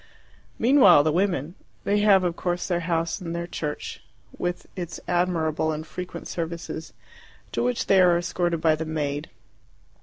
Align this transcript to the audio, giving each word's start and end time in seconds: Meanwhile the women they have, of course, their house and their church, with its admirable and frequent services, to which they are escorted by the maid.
Meanwhile 0.57 1.03
the 1.03 1.11
women 1.11 1.53
they 1.83 1.99
have, 1.99 2.23
of 2.23 2.35
course, 2.35 2.67
their 2.67 2.79
house 2.79 3.21
and 3.21 3.35
their 3.35 3.45
church, 3.45 4.01
with 4.35 4.65
its 4.75 4.99
admirable 5.07 5.71
and 5.71 5.85
frequent 5.85 6.27
services, 6.27 6.93
to 7.51 7.61
which 7.61 7.85
they 7.85 8.01
are 8.01 8.17
escorted 8.17 8.61
by 8.61 8.73
the 8.73 8.85
maid. 8.85 9.29